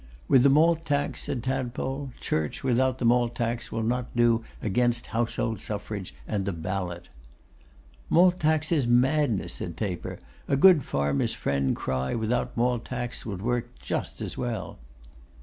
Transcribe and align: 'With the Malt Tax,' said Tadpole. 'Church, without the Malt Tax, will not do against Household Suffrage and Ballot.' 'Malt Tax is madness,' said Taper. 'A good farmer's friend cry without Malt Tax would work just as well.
'With 0.27 0.41
the 0.41 0.49
Malt 0.49 0.83
Tax,' 0.83 1.25
said 1.25 1.43
Tadpole. 1.43 2.11
'Church, 2.19 2.63
without 2.63 2.97
the 2.97 3.05
Malt 3.05 3.35
Tax, 3.35 3.71
will 3.71 3.83
not 3.83 4.15
do 4.15 4.43
against 4.59 5.05
Household 5.13 5.59
Suffrage 5.59 6.11
and 6.27 6.63
Ballot.' 6.63 7.07
'Malt 8.09 8.39
Tax 8.39 8.71
is 8.71 8.87
madness,' 8.87 9.53
said 9.53 9.77
Taper. 9.77 10.17
'A 10.47 10.57
good 10.57 10.83
farmer's 10.83 11.35
friend 11.35 11.75
cry 11.75 12.15
without 12.15 12.57
Malt 12.57 12.85
Tax 12.85 13.27
would 13.27 13.43
work 13.43 13.77
just 13.77 14.23
as 14.23 14.35
well. 14.35 14.79